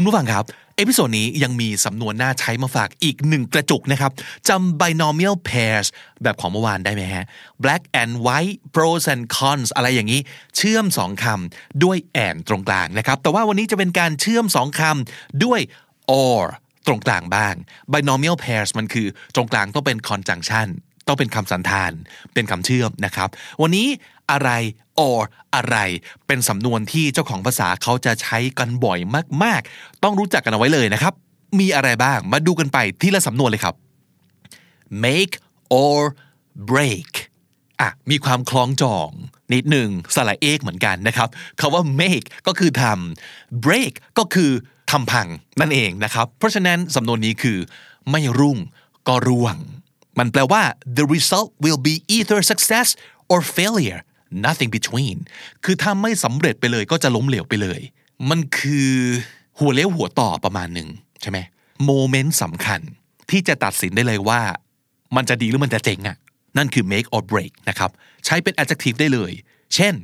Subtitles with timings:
[0.00, 0.44] คุณผู้ฟังครับ
[0.76, 4.12] episode นี้ยังมีสำนวนน่าใช้มาฝากอีกหนึ่งกระจุกนะครับ
[4.48, 5.86] จำ binomial pairs
[6.22, 7.24] แบบของเมื่อวานได้ไหมฮะ
[7.64, 10.20] black and white pros and cons อะไรอย่างนี้
[10.56, 15.60] เชื่อมสองคำด้วย and ตรงกลางนะครับ แต่ว่าวันนี้จะเป็นการเชื่อมสองคำด้วย
[16.22, 16.40] or
[16.86, 17.54] ตรงกลางบ้าง
[17.92, 20.68] binomial pairs มันคือตรงกลางต้องเป็น conjunction
[21.08, 21.92] ต้องเป็นคำสันธาน
[22.34, 23.28] เป็นคำเชื่อมนะครับ
[23.62, 23.88] วันนี้
[24.30, 24.50] อะไร
[24.98, 25.20] or
[25.54, 25.76] อะไร
[26.26, 28.98] เป็นสำนวนที่เจ้าของภาษาเขาจะใช้กันบ่อย
[29.42, 31.12] มาก ๆ ต้องรู้จักกันเอาไว้เลยนะครับ
[31.60, 33.74] มีอะไรบ้าง มาดูกันไปทีละสำนวนเลยครับ
[35.04, 35.34] make
[35.82, 35.98] or
[36.70, 37.10] break
[37.80, 39.10] อะมีความคล้องจอง
[39.52, 41.28] นิดหนึ่งสระเอกเหมือนกันนะครับ
[41.60, 44.50] คาว่า make ก็คือทำ break ก็คือ
[44.90, 45.28] ทำพัง
[45.60, 47.58] นั่นเองนะครับ เพราะฉะนั้นสำนวนนี้คือ
[48.10, 48.58] ไม่รุ่ง
[49.08, 49.56] ก็ร่วง
[50.18, 50.62] มันแปลว่า
[50.98, 52.88] the result will be either success
[53.32, 54.00] or failure
[54.46, 55.16] nothing between
[55.64, 57.80] คือถ้าไม่สำเร็จไปเลยก็จะล้มเหลวไปเลย
[58.30, 58.92] มันคือ
[59.58, 60.88] หัวเลี้ยวหัวต่อประมาณหนึ่ง
[61.20, 61.38] ใช่ไหม
[61.84, 62.80] โมเมนต์สำคัญ
[63.30, 64.40] ที่จะตัดสินได้เลยว่า
[65.16, 66.16] มันจะดีหรือมันจะเจ๋งอะ
[66.56, 67.90] นั่นคือ make or break นะครับ
[68.24, 69.32] ใช้เป็น adjective ได้เลย
[69.74, 69.94] เช่น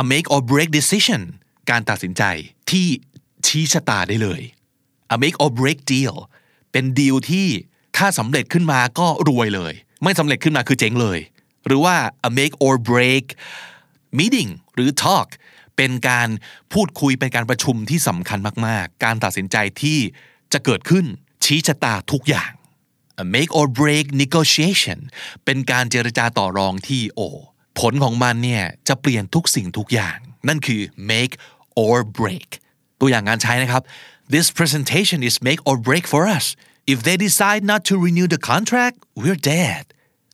[0.00, 1.22] a make or break decision
[1.70, 2.22] การตัดสินใจ
[2.70, 2.86] ที่
[3.46, 4.40] ชี้ชะตาได้เลย
[5.14, 6.14] a make or break deal
[6.72, 7.48] เป็นดีลที่
[8.04, 9.72] ถ้าสำเร็จขึ้นมาก็รวยเลย
[10.02, 11.18] ไม่สำเร็จขึ้นมาคือเจ๊งเลย
[11.66, 11.96] หรือว่า
[12.28, 13.26] a make or break
[14.18, 15.28] meeting หรือ talk
[15.76, 16.28] เป็นการ
[16.72, 19.98] พูดคุยเป็นการประชุมที่สำคัญมาก ๆ การตัดสินใจที่
[20.52, 21.04] จะเกิดขึ้น
[21.44, 22.50] ชี้ชะตาทุกอย่าง
[23.22, 24.98] a make or break negotiation
[25.44, 27.28] เป็นการเจรจาต่อรองที่โอ้
[27.80, 30.16] ผลของมันเนี่ยจะเปลี่ยนทุกสิ่งทุกอย่าง
[30.48, 31.34] นั่นคือ make
[31.84, 32.48] or break
[33.00, 33.82] ตัวอย่างงานใช้นะครับ
[34.34, 36.46] this presentation is make or break for us
[36.92, 39.84] if they decide not to renew the contract we're dead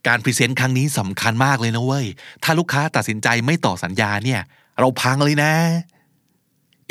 [0.08, 2.06] การ present ครั้งนี้สำคัญมากเลยนะเว้ย
[2.44, 4.40] ถ้าลูกค้าตัดสินใจไม่ต่อสัญญาเนี่ย
[4.80, 5.52] เราพังเลยนะ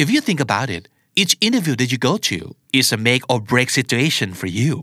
[0.02, 0.84] if you think about it
[1.22, 2.38] each interview that you go to
[2.80, 4.76] is a make or break situation for you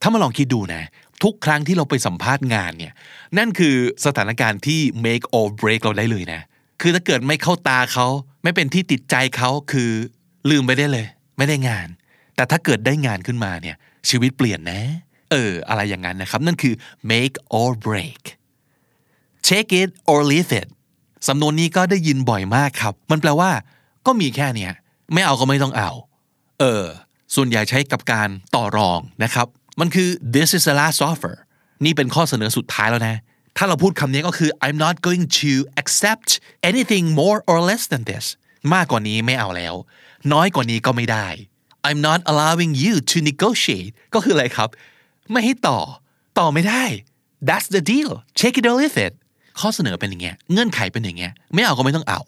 [0.00, 0.82] ถ้ามาลองคิดดูนะ
[1.22, 2.92] ทุกครั้งที่เราไปสัมภาษณ์งานเนี่ย
[3.38, 3.74] นั่นคือ
[4.06, 6.40] สถานการณ์ที่ make or break เราได้เลยนะ
[6.80, 8.06] คือถ้าเกิดไม่เข้าตาเขา
[8.42, 9.90] ไม่เป็นที่ติดใจเขาคือ
[10.50, 11.06] ลืมไปได้เลย
[11.36, 11.88] ไม่ได้งาน
[12.36, 13.76] แต่ถ้าเกิดได้งานขึ้นมาเนี่ย
[14.08, 14.82] ชีวิตเปลี่ยนนะ
[15.30, 16.74] เออ อะไรอย่างนั้นนะครับ นั่นคือ
[17.10, 18.22] make or break
[19.48, 20.68] take it or leave it
[21.28, 23.50] สำนวนนี้ก็ได้ยินบ่อยมากครับ มันแปลว่า
[24.06, 24.72] ก็มีแค่เนี้ย
[25.12, 25.90] ไม่เอาก็ไม่ต้องเอา
[26.60, 26.84] เออ
[27.34, 29.46] ส่วนใหญ่ใช้กับการต่อรองนะครับ
[29.80, 31.34] มันคือ this is the last offer
[31.84, 33.16] นี่เป็นข้อเสนอสุดท้ายแล้วนะ
[33.56, 35.52] ถ้าเราพูดคำนี้ก็คือ I'm not going to
[35.82, 36.28] accept
[36.70, 38.24] anything more or less than this
[38.74, 39.74] มากกว่านี้ไม่เอาแล้ว
[40.32, 41.26] น้อยกว่านี้ก็ไม่ได้
[41.88, 44.68] I'm not allowing you to negotiate ก็คืออะไรครับ
[45.30, 45.78] ไม่ให้ต่อ
[46.38, 46.84] ต่อไม่ได้
[47.48, 49.12] that's the deal take it or leave it
[49.60, 52.20] ข้อเสนอเป็นอย่างเงี้ย เงื่อนไขเป็นอย่างเงี้ย ไม่เอาก็ไม่ต้องเอา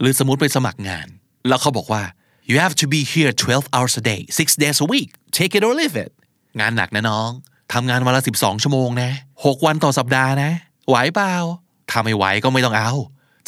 [0.00, 1.06] หรือสมมติไปสมัครงาน
[1.48, 2.02] แล้วเขาบอกว่า
[2.50, 5.62] you have to be here 12 hours a day six days a week take it
[5.66, 6.10] or leave it
[6.60, 7.30] งานหนักนะน้อง
[7.72, 9.10] ทำงานวันละ 12 ชั่วโมงนะ
[9.40, 10.50] 6 วันต่อสัปดาห์นะ
[10.88, 11.34] ไหวเปล่า
[11.90, 12.90] ถ้าไม่ไหวก็ไม่ต้องเอา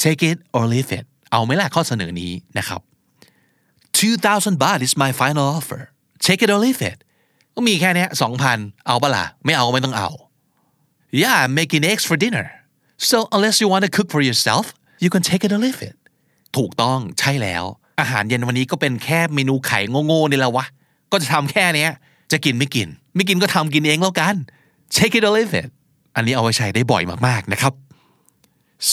[0.03, 2.81] take it or leave it เอาไหม่ล่ะข้อเสนอนี้นะครับ
[3.99, 5.81] 2,000 baht is my final offer
[6.27, 6.99] take it or leave it
[7.55, 8.07] ก็มีแค่นี้
[8.47, 10.09] 2,000 เอาปะล่ะ ไม่เอาไม่ต้องเอา
[11.23, 12.47] yeah I'm making eggs for dinner
[13.11, 14.65] so unless you want to cook for yourself
[15.05, 15.97] you can take it or leave it
[16.57, 17.65] ถูกต้องใช่แล้ว
[18.01, 20.67] อาหารเย็นวันนี้ก็เป็นแค่เมนูไข่โง่ๆนี่แหละวะ
[21.13, 21.89] ก็จะทำแค่นี้
[22.33, 24.37] จะกินไม่กิน ไม่กินก็ทำกินเองแล้วกัน
[24.97, 25.69] take it or leave it
[26.17, 27.73] อันนี้เอาไว้ใช้ได้บ่อยมากๆนะครับ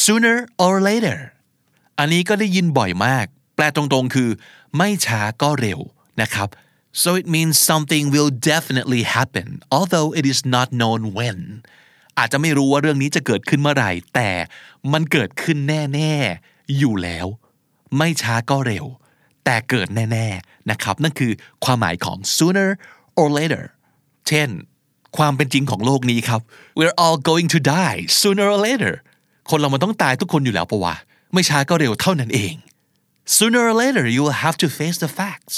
[0.04, 1.18] sooner or later
[2.00, 4.30] อันนี้ก็ได้ยินบ่อยมาก แปลตรงๆคือ
[4.78, 5.80] ไม่ช้าก็เร็ว
[6.22, 6.50] นะครับ
[7.02, 9.48] so it means something will definitely happen
[9.78, 11.40] although it is not known when
[12.18, 14.30] อาจจะไม่รู้ว่าเรื่องนี้จะเกิดขึ้นเมื่อไหร่ แต่
[14.94, 15.58] มันเกิดขึ้น
[15.94, 17.28] แน่ๆ อยู่แล้ว
[17.98, 18.86] ไม่ช้าก็เร็ว
[19.46, 21.32] แต่เกิดแน่ๆนะครับ นั่นคือ
[21.66, 22.70] ความหมายของ sooner
[23.20, 23.64] or later
[24.28, 24.50] เช่น
[25.18, 26.42] ความเป็นจริงของโลกนี้ครับ
[26.78, 28.94] we're all going to die sooner or later
[29.50, 30.96] คนเรามันต้องตายทุกคนอยู่แล้วปะวะ
[31.34, 32.54] ไม่ช้าก็เร็วเท่านั้นเอง
[33.26, 35.56] sooner or later you will have to face the facts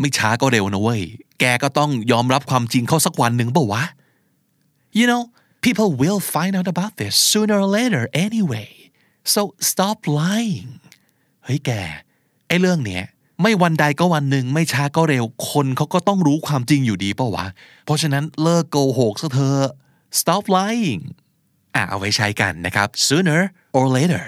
[0.00, 1.02] ไม่ช้าก็เร็วนะเว้ย
[1.40, 3.84] แกก็ต้องยอมรับความจริงเข้าสักวันหนึ่งปะวะ
[4.98, 5.22] you know
[5.64, 8.70] people will find out about this sooner or later anyway
[9.34, 9.40] so
[9.70, 10.70] stop lying
[11.44, 11.70] เฮ้ยแก
[12.48, 13.04] ไอ้เรื่องเนี้ย
[13.42, 17.46] ไม่วันใดก็วันหนึ่งไม่ช้าก็เร็ว คนเขาก็ต้องรู้ความจริงอยู่ดีปะวะ
[17.84, 19.68] เพราะฉะนั้นเลิกโกหกซะเถอะ
[20.20, 21.02] stop lying
[21.74, 23.42] อะเอาไว้ใช้กันนะครับ sooner
[23.76, 24.24] or later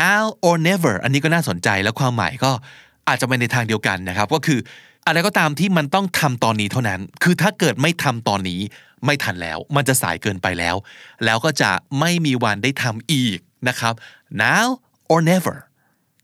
[0.00, 2.50] now or never อันนี้ก็น่าสนใจแล้วความหมายก็
[3.08, 4.60] อาจจะไปในทางเดียวกันนะครับ ก็คือ
[5.06, 8.60] อะไรก็ตามที่มันต้องทำตอนนี้เท่านั้น คือถ้าเกิดไม่ทำตอนนี้
[9.06, 10.76] ไม่ทันแล้ว มันจะสายเกินไปแล้ว
[11.24, 13.38] แล้วก็จะไม่มีวันได้ทำอีก
[13.68, 13.94] นะครับ
[14.44, 14.66] now
[15.12, 15.56] or never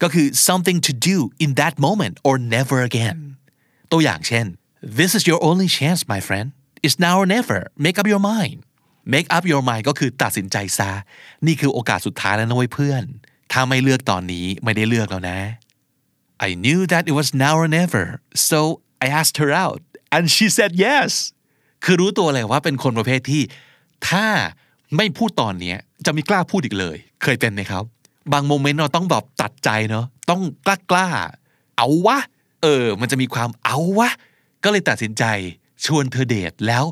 [0.03, 3.19] ก็คือ something to do in that moment or never again
[3.93, 4.47] ตัวอย่างเช่น
[4.99, 6.47] this is your only chance my friend
[6.85, 8.59] it's now or never make up your mind
[9.15, 10.91] make up your mind ก็คือตัดสินใจซะ
[11.47, 13.05] นี่คือโอกาสสุดท้ายแล้วนะเว้ยเพื่อน
[13.53, 15.39] ถ้าไม่เลือกตอนนี้ไม่ได้เลือกแล้วนะ
[16.49, 18.05] I knew that it was now or never
[18.51, 18.59] so
[19.05, 19.81] I asked her out
[20.15, 21.11] and she said yes
[21.85, 23.43] คือรู้ตัวเลยว่าเป็นคนประเภทที่
[24.09, 24.27] ถ้า
[24.97, 25.75] ไม่พูดตอนนี้
[26.07, 27.85] จะไม่กล้าพูดอีกเลย เคยเป็นไหมครับ
[28.33, 31.09] บางโมเมนต์เราต้องแบบตัดใจเนาะต้องกล้ากล้า
[31.77, 32.19] เอาวะ
[32.63, 34.11] เออ มันจะมีความเอาวะ
[34.65, 35.25] ก็เลยตัดสินใจ
[35.85, 36.85] ชวนเธอเดทแล้ว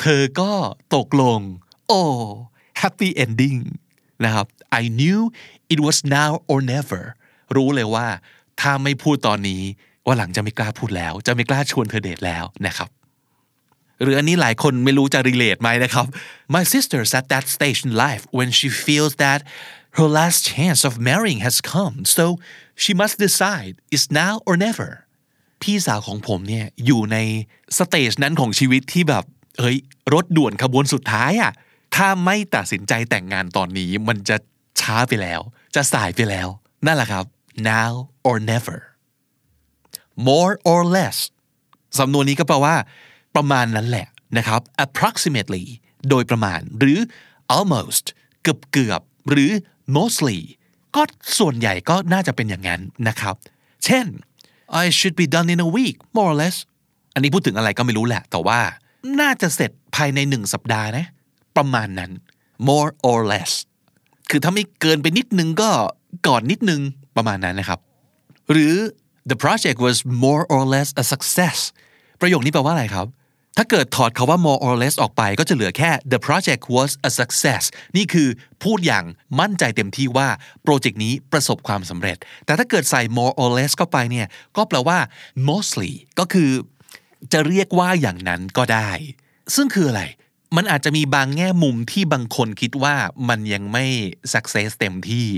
[0.00, 0.50] เธอก็
[0.94, 1.40] ตกลง
[1.88, 2.02] โอ้
[2.80, 3.60] happy ending
[4.24, 4.46] นะครับ
[4.80, 5.18] I knew
[5.74, 7.02] it was now or never
[7.56, 8.06] รู้เลยว่า
[8.60, 9.62] ถ้าไม่พูดตอนนี้
[10.06, 12.88] ว่าหลังจะไม่กล้าพูดแล้ว จะไม่กล้าชวนเธอเดทแล้วนะครับ
[14.02, 16.06] หรืออันนี้หลายคนไม่รู้จะ relate ไหมนะครับ
[16.54, 19.40] My sister's at that stage in life when she feels that
[19.98, 22.24] her last chance of marrying has come so
[22.82, 24.90] she must decide is now or never
[25.62, 27.16] พี่สาวของผมเนี่ยอยู่ใน
[27.78, 29.24] สเตจนั้นของชีวิตที่แบบ
[29.60, 29.76] เฮ้ย
[30.14, 31.52] รถด่วนขบวนสุดท้ายอะ
[31.96, 34.36] ถ้าไม่ตัดสินใจแต่งงานตอนนี้มันจะ
[34.80, 35.40] ช้าไปแล้ว
[35.74, 36.48] จะสายไปแล้ว
[36.86, 37.24] นั่นแหละครับ
[37.70, 37.92] now
[38.28, 38.78] or never
[40.28, 41.16] more or less
[41.98, 42.76] สำนวนนี้ก็แปลว่า
[43.36, 45.64] ประมาณนั้นแหละนะครับ approximately
[46.08, 46.98] โดยประมาณ หรือ
[47.56, 48.04] almost
[48.42, 49.50] เกือบเกือบหรือ
[49.96, 50.38] mostly
[50.96, 51.02] ก็
[51.38, 53.34] ส่วนใหญ่ก็น่าจะเป็นอย่างนั้นนะครับ
[53.84, 54.06] เช่น
[54.82, 56.56] I should be done in a week more or less
[57.14, 58.60] อันนี้พูดถึงอะไรก็ไม่รู้แหละ แต่ว่า
[59.20, 61.06] น่าจะเสร็จภายในหนึ่งสัปดาห์นะ
[61.56, 62.10] ประมาณนั้น
[62.68, 63.52] more or less
[64.30, 65.70] คือถ้าไม่เกินไปนิดนึงก็
[66.26, 66.80] ก่อนนิดนึง
[67.16, 67.78] ประมาณนั้นนะครับ
[68.50, 68.74] หรือ
[69.30, 71.58] the project was more or less a success
[72.20, 73.06] ประโยคนี้แปลว่าอะไรครับ
[73.56, 77.62] ถ้าเกิดถอดคาว่า more or less ออกไปก็จะเหลือแค่ the project was a success
[77.96, 78.28] นี่คือ
[78.62, 79.04] พูดอย่าง
[79.40, 80.28] มั่นใจเต็มที่ว่า
[80.62, 84.26] โปรเจกต์นี้ประสบความสำเร็จ แต่ถ้าเกิดใส่ more or less เข้าไปเนี่ย
[84.56, 84.98] ก็แปลว่า
[85.48, 86.50] mostly ก็คือ
[87.32, 88.90] จะเรียกว่าอย่างนั้นก็ได้
[89.54, 90.02] ซึ่งคืออะไร
[90.56, 92.94] มันอาจจะมีบางแง่มุมที่บางคนคิดว่า
[93.28, 93.84] มันยังไม่
[94.32, 95.28] success เต็มที่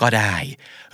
[0.00, 0.34] ก็ได้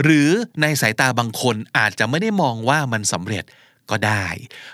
[0.03, 0.29] หรือ
[0.61, 3.45] ในสายตาบางคนอาจจะไม่ได้มองว่ามันสำเร็จ
[3.91, 4.27] ก็ได้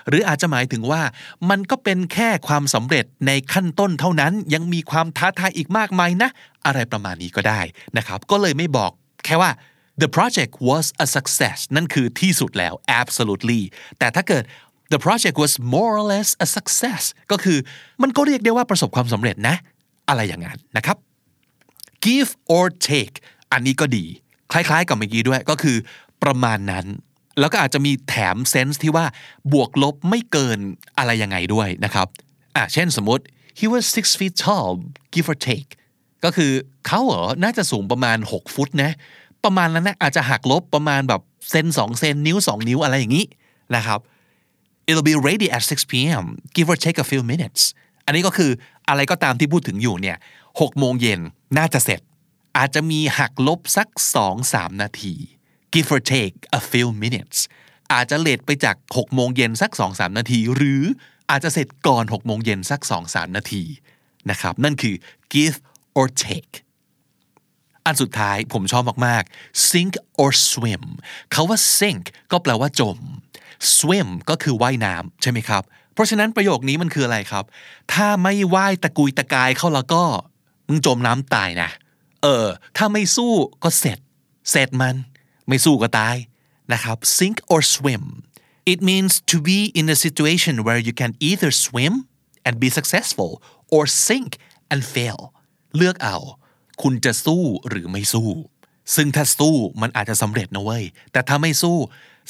[0.07, 1.01] หรืออาจจะหมายถึงว่า
[1.49, 6.29] มันก็เป็นแค่ความสำเร็จในขั้นต้นเท่านั้นยังมีความท้าทายอีกมากมายนะ
[6.65, 7.61] อะไรประมาณนี้ก็ได้
[7.97, 8.91] นะครับ ก็เลยไม่บอก
[9.25, 9.51] แค่ว่า
[10.01, 13.61] the project was a success นั่นคือที่สุดแล้ว absolutely
[13.99, 14.43] แต่ถ้าเกิด
[14.93, 17.57] the project was more or less a success ก็คือ
[18.01, 19.55] มันก็เรียกได้ว่าประสบความสำเร็จนะ
[20.09, 20.97] อะไรอย่างนั้นนะครับ
[22.05, 23.15] give or take
[23.51, 24.05] อันนี้ก็ดี
[24.51, 25.77] คล้ายๆ กับเมื่อกี้ด้วยก็คือ
[26.23, 26.85] ประมาณนั้น
[27.39, 29.05] แล้วก็อาจจะมีแถมเซนส์ที่ว่า
[29.53, 30.59] บวกลบไม่เกิน
[30.97, 32.07] อะไรยังไงด้วยนะครับ
[32.55, 33.23] อะเช่นสมมติ
[33.59, 34.73] he was six feet tall
[35.13, 35.69] give or take
[36.23, 36.51] ก็คือ
[36.87, 38.91] เขาเหรอน่าจะสูงประมาณ 6 ฟุตนะ
[39.43, 43.25] ประมาณนั้นนะอาจจะหักลบประมาณแบบเซนสองเซนนิ้ว 2 นิ้วอะไรอย่างนี้
[43.75, 43.99] นะครับ
[44.87, 46.25] it'll be ready at 6 p.m.
[46.55, 47.61] give or take a few minutes
[48.05, 48.51] อันนี้ก็คือ
[48.89, 50.17] อะไรก็ตามที่พูดถึงอยู่เนี่ย
[50.47, 51.21] 6โมงเย็น
[51.57, 52.01] น่าจะเสร็จ
[52.57, 53.87] อาจจะมีหักลบสัก
[54.35, 55.13] 2-3 นาที
[55.73, 57.37] give or take a few minutes
[57.93, 60.83] อาจจะเลทไปจาก6โมงเย็นสัก 2-3 นาที หรือ
[61.29, 63.63] อาจจะเสร็จก่อน6โมงเย็นสัก 2-3 นาที
[64.29, 64.95] นะครับนั่นคือ
[65.33, 65.57] give
[65.97, 66.53] or take
[67.87, 70.83] อันสุดท้ายผมชอบมากๆ sink or swim
[71.31, 72.97] เขาว่า sink ก็แปลว่าจม
[73.77, 75.63] swim ก็คือว่ายน้ำใช่ไหมครับ
[75.93, 77.45] เพราะฉะนั้นประโยคนี้มันคืออะไรครับ
[77.93, 80.03] ถ้าไม่ว่ายตะกุยตะกายเข้าแล้วก็
[80.67, 81.69] มึงจมน้ำตายนะ
[82.23, 82.45] เออ
[82.77, 83.99] ถ้าไม่สู้ก็เสร็จ
[84.51, 84.95] เสร็จมัน
[85.47, 86.15] ไม่สู้ก็ตาย
[86.73, 88.03] นะครับ sink or swim
[88.71, 91.93] it means to be in a situation where you can either swim
[92.45, 93.31] and be successful
[93.73, 94.31] or sink
[94.71, 95.19] and fail
[95.77, 96.17] เลือกเอา
[96.81, 98.29] คุณจะสู้หรือไม่สู้
[98.95, 101.77] ซึ่งถ้าสู้มันอาจจะสำเร็จนะเว้ย แต่ถ้าไม่สู้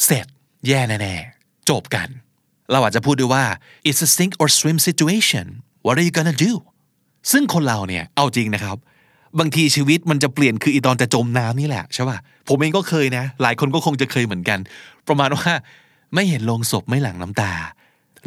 [0.05, 0.25] เสร็จ
[0.67, 2.07] แย่แน่ๆจบกัน
[2.71, 3.45] เราอาจจะพูดด้วยว่า
[3.87, 5.45] it's a sink or swim situation
[5.85, 6.53] what are you gonna do
[7.31, 8.77] ซึ่งคนเราเนี่ยเอาจริงนะครับ
[9.39, 14.59] บางทีชีวิตมันจะเปลี่ยนคืออีตอนจะจมน้ำนี่แหละใช่ป่ะผมเองก็เคยนะ หลายคนก็คงจะเคยเหมือนกัน
[15.07, 15.49] ประมาณว่า
[16.13, 17.53] ไม่เห็นลงศพไม่หลั่งน้ำตา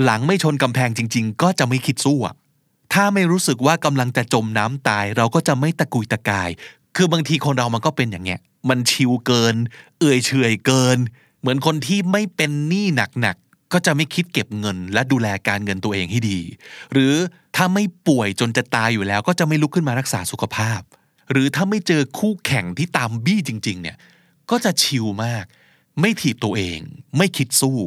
[0.04, 2.34] หลังไม่ชนกำแพงจริง ๆ ก็จะไม่คิดสู้อะ
[2.92, 6.50] ถ้าไม่รู้สึกว่ากำลังจะจมน้ำตาย เราก็จะไม่ตะกุยตะกาย
[6.96, 9.54] คือบางทีคนเรามันก็เป็นอย่างเงี้ย มันชิวเกิน
[9.98, 10.98] เอื่อยเฉยเกิน
[11.40, 12.86] เหมือนคนที่ไม่เป็นหนี้
[13.20, 16.38] หนักๆ ก็จะไม่คิดเก็บเงิน และดูแลการเงินตัวเองให้ดี
[16.92, 17.14] หรือ
[17.56, 20.80] ถ้าไม่ป่วยจนจะตายอยู่แล้ว ก็จะไม่ลุกขึ้นมารักษาสุขภาพ
[21.30, 23.96] หรือถ้าไม่เจอคู่แข่งที่ตามบี้จริง ๆ เนี่ย
[24.50, 25.44] ก็จะชิลมาก
[26.00, 26.78] ไม่ถีบตัวเอง
[27.16, 27.78] ไม่คิดสู้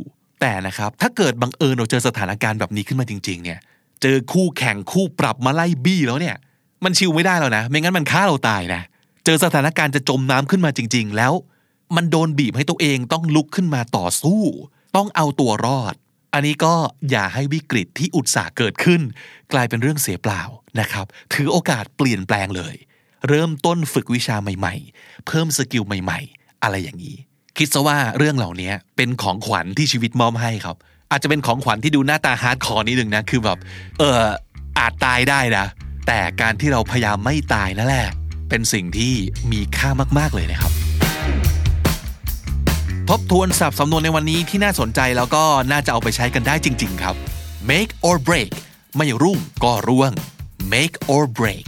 [0.42, 3.60] แต่นะครับ ถ้าเกิดบังเอิญเราเจอสถานการณ์แบบนี้ขึ้นมาจริง ๆ เนี่ย
[4.04, 6.36] เจอคู่แข่งคู่ปรับมาไล่บี้แล้วเนี่ย
[6.84, 8.82] มันชิลไม่ได้แล้วนะ ไม่งั้นมันฆ่าเราตายนะ
[9.26, 11.34] เจอสถานการณ์จะจมน้ำขึ้นมาจริง ๆ แล้ว
[11.96, 14.42] มันโดนบีบให้ตัวเองต้องลุกขึ้นมาต่อสู้
[14.96, 15.96] ต้องเอาตัวรอด
[16.34, 16.74] อันนี้ก็
[17.12, 19.02] อย่าให้วิกฤตที่อุตสาห์เกิดขึ้น
[19.54, 20.42] กลายเป็นเรื่องเสียเปล่า
[20.80, 22.76] นะครับ ถือโอกาสเปลี่ยนแปลงเลย
[23.30, 27.16] เริ่มต้นฝึกวิชาใหม่ ๆ เพิ่ม skill ใหม่ ๆ อะไรอย่างนี้
[27.58, 30.78] คิดซะว่าเรื่องเหล่านี้เป็นของขวัญที่ชีวิตมอบให้ครับ
[31.14, 33.58] อาจจะเป็นของขวัญที่ดูหน้าตา hardcore นิดนึงนะคือแบบ
[34.00, 34.22] เออ
[34.80, 35.66] อาจตายได้นะ
[36.08, 38.08] แต่การที่เราพยายามไม่ตายนั่นแหละ
[38.50, 39.14] เป็นสิ่งที่
[39.52, 39.90] มีค่า
[40.20, 40.72] มาก ๆเลยนะครับ
[43.10, 47.16] ทบทวนศัพท์สำนวนในวันนี้ที่น่าสนใจแล้วก็น่าจะเอาไปใช้กันได้จริง ๆ ครับ
[47.70, 48.52] make or break
[48.98, 50.12] ไม่รุ่งก็ร่วง
[50.74, 51.68] make or break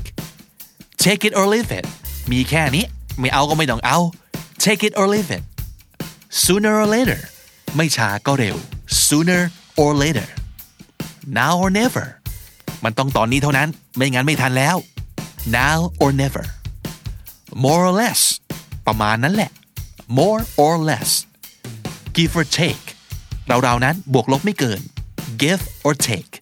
[1.04, 1.86] take it or leave it
[2.32, 2.86] มีแค่นี้
[3.20, 4.00] ไม่เอาก็ไม่ต้องเอา
[4.64, 5.44] take it or leave it
[6.44, 7.22] sooner or later
[7.76, 8.58] ไม่ช้าก็เร็ว
[9.08, 9.42] sooner
[9.82, 10.28] or later
[11.40, 12.06] now or never
[12.84, 14.76] มันต้องตอนนี้เท่านั้น ไม่งั้นไม่ทันแล้ว
[15.58, 16.46] now or never
[17.64, 18.22] more or less
[18.88, 19.52] ประมาณนั้นแหละ
[20.20, 21.12] more or less
[22.18, 22.86] give or take
[23.48, 24.82] เราๆนั้นบวกลบไม่เกิน
[25.42, 26.34] give or take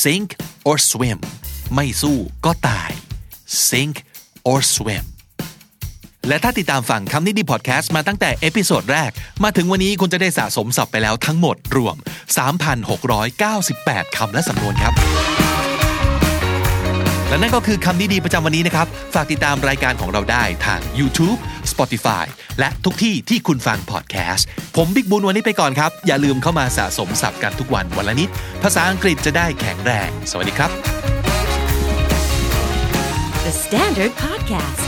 [0.00, 0.28] sink
[0.68, 1.18] or swim
[1.74, 2.90] ไม่สู้ก็ตาย
[3.68, 3.96] sink
[4.50, 5.04] or swim
[6.28, 9.10] และถ้าติดตามฟังคำนี้ดีพอดแคสต์มาตั้งแต่ episode แรก
[9.44, 11.96] มาถึงวันนี้คุณจะได้สะสมศัพท์ไปแล้วทั้งหมดรวม
[13.26, 14.92] 3,698 คำและสำนวนครับ
[17.28, 21.38] และนั่นก็คือคำนี้ดีประจำวันนี้นะครับ ฝากติดตามรายการของเราได้ทาง YouTube
[21.72, 22.24] Spotify
[22.58, 28.28] และทุกที่ที่คุณฟังพอดแคสต์ ผมบิ๊กบุญวันนี้ไปก่อนครับ อย่าลืมเข้ามาสะสมศัพท์กันทุกวันวันละนิด
[28.62, 30.70] ภาษาอังกฤษจะได้แข็งแรง สวัสดีครับ
[33.44, 34.87] The Standard Podcast,